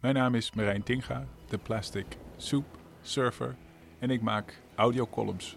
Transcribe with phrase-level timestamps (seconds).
[0.00, 2.06] Mijn naam is Marijn Tinga, de Plastic
[2.36, 3.56] Soup Surfer
[3.98, 5.56] en ik maak audiocolumns.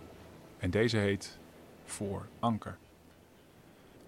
[0.57, 1.39] En deze heet
[1.83, 2.77] Voor Anker.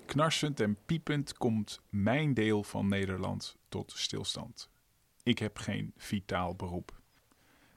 [0.06, 4.70] Knarsend en piepend komt mijn deel van Nederland tot stilstand.
[5.24, 7.02] Ik heb geen vitaal beroep.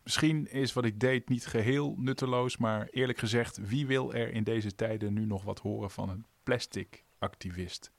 [0.02, 4.44] Misschien is wat ik deed niet geheel nutteloos, maar eerlijk gezegd, wie wil er in
[4.44, 7.92] deze tijden nu nog wat horen van een plastic activist?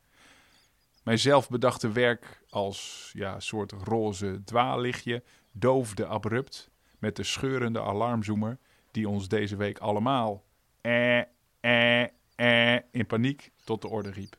[1.07, 8.57] Mijn zelfbedachte werk als ja, soort roze dwaallichtje doofde abrupt met de scheurende alarmzoemer
[8.91, 10.43] die ons deze week allemaal
[10.81, 11.19] eh,
[11.59, 14.37] eh, eh, in paniek tot de orde riep.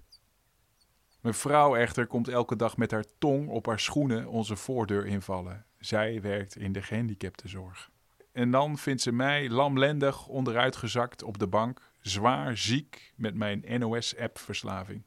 [1.21, 5.65] Mijn vrouw echter komt elke dag met haar tong op haar schoenen onze voordeur invallen.
[5.79, 7.91] Zij werkt in de gehandicaptenzorg.
[8.33, 15.03] En dan vindt ze mij lamlendig onderuitgezakt op de bank, zwaar ziek met mijn NOS-app-verslaving.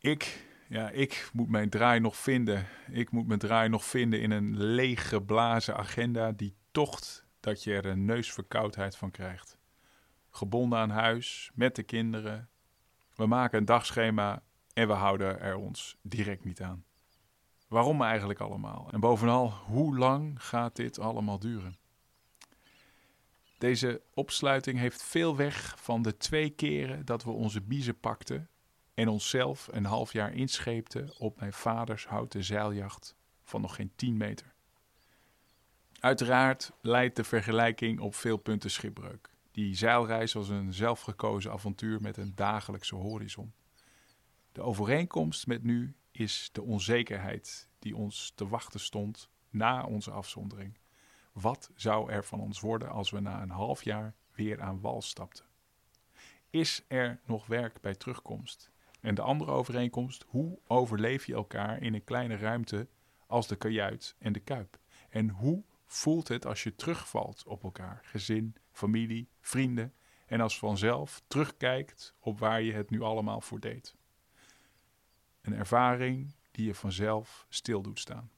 [0.00, 2.66] Ik, ja, ik moet mijn draai nog vinden.
[2.90, 7.74] Ik moet mijn draai nog vinden in een leeg geblazen agenda die tocht dat je
[7.74, 9.58] er een neusverkoudheid van krijgt.
[10.30, 12.48] Gebonden aan huis, met de kinderen.
[13.14, 16.84] We maken een dagschema en we houden er ons direct niet aan.
[17.68, 18.88] Waarom eigenlijk allemaal?
[18.92, 21.76] En bovenal, hoe lang gaat dit allemaal duren?
[23.58, 28.48] Deze opsluiting heeft veel weg van de twee keren dat we onze biezen pakten
[28.98, 34.16] en onszelf een half jaar inscheepten op mijn vaders houten zeiljacht van nog geen 10
[34.16, 34.54] meter.
[36.00, 39.30] Uiteraard leidt de vergelijking op veel punten schipbreuk.
[39.50, 43.52] Die zeilreis was een zelfgekozen avontuur met een dagelijkse horizon.
[44.52, 50.78] De overeenkomst met nu is de onzekerheid die ons te wachten stond na onze afzondering.
[51.32, 55.02] Wat zou er van ons worden als we na een half jaar weer aan wal
[55.02, 55.44] stapten?
[56.50, 58.70] Is er nog werk bij terugkomst?
[59.00, 62.88] En de andere overeenkomst, hoe overleef je elkaar in een kleine ruimte
[63.26, 64.78] als de kajuit en de kuip?
[65.08, 69.92] En hoe voelt het als je terugvalt op elkaar, gezin, familie, vrienden,
[70.26, 73.94] en als vanzelf terugkijkt op waar je het nu allemaal voor deed?
[75.40, 78.30] Een ervaring die je vanzelf stil doet staan.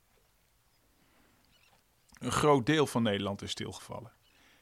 [2.19, 4.12] Een groot deel van Nederland is stilgevallen.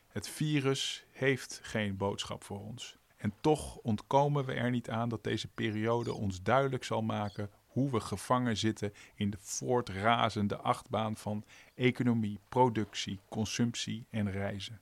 [0.09, 2.98] Het virus heeft geen boodschap voor ons.
[3.19, 7.91] En toch ontkomen we er niet aan dat deze periode ons duidelijk zal maken hoe
[7.91, 14.81] we gevangen zitten in de voortrazende achtbaan van economie, productie, consumptie en reizen.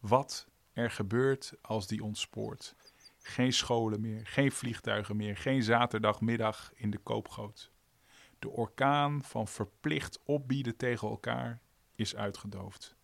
[0.00, 2.74] Wat er gebeurt als die ontspoort.
[3.18, 7.70] Geen scholen meer, geen vliegtuigen meer, geen zaterdagmiddag in de koopgoot.
[8.38, 11.60] De orkaan van verplicht opbieden tegen elkaar
[11.94, 12.96] is uitgedoofd.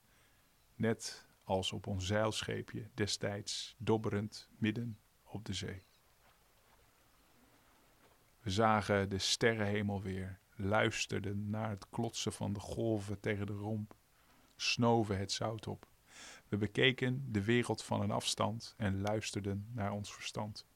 [0.75, 5.83] Net als op ons zeilscheepje destijds dobberend midden op de zee.
[8.41, 13.95] We zagen de sterrenhemel weer, luisterden naar het klotsen van de golven tegen de romp,
[14.57, 15.87] snoven het zout op.
[16.49, 20.67] We bekeken de wereld van een afstand en luisterden naar ons verstand.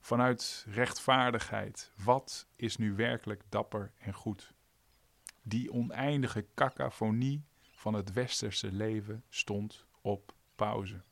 [0.00, 4.54] Vanuit rechtvaardigheid, wat is nu werkelijk dapper en goed?
[5.42, 7.44] Die oneindige cacophonie
[7.82, 11.02] van het westerse leven stond op pauze.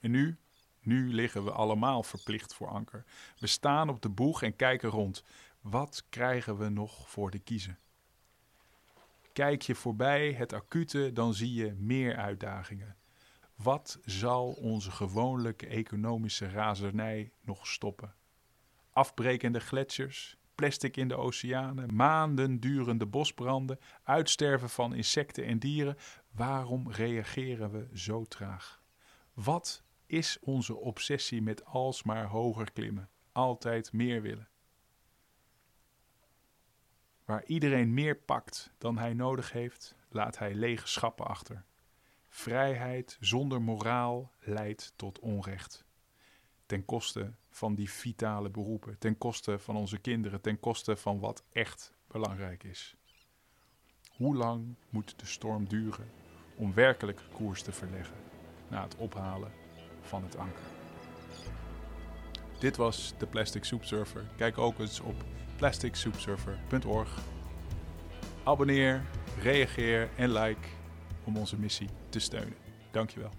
[0.00, 0.38] En nu,
[0.80, 3.04] nu liggen we allemaal verplicht voor anker.
[3.38, 5.24] We staan op de boeg en kijken rond.
[5.60, 7.78] Wat krijgen we nog voor de kiezen?
[9.32, 12.96] Kijk je voorbij het acute, dan zie je meer uitdagingen.
[13.54, 18.14] Wat zal onze gewoonlijke economische razernij nog stoppen?
[18.90, 25.96] Afbrekende gletsjers, plastic in de oceanen, maanden durende bosbranden, uitsterven van insecten en dieren.
[26.30, 28.82] Waarom reageren we zo traag?
[29.32, 34.48] Wat is onze obsessie met alsmaar hoger klimmen, altijd meer willen?
[37.24, 41.64] Waar iedereen meer pakt dan hij nodig heeft, laat hij lege schappen achter.
[42.28, 45.84] Vrijheid zonder moraal leidt tot onrecht.
[46.66, 51.44] Ten koste van die vitale beroepen, ten koste van onze kinderen, ten koste van wat
[51.52, 52.94] echt belangrijk is.
[54.16, 56.10] Hoe lang moet de storm duren
[56.56, 58.16] om werkelijk koers te verleggen
[58.68, 59.52] na het ophalen
[60.00, 60.64] van het anker?
[62.58, 64.24] Dit was de Plastic Soup Surfer.
[64.36, 65.24] Kijk ook eens op
[65.56, 67.18] plasticsoupsurfer.org.
[68.44, 69.02] Abonneer,
[69.38, 70.68] reageer en like
[71.24, 72.56] om onze missie te steunen.
[72.90, 73.30] Dankjewel.